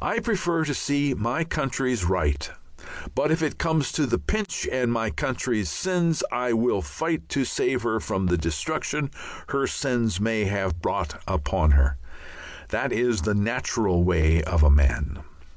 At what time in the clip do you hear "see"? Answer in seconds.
0.72-1.14